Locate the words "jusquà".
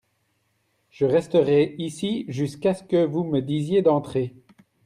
2.27-2.73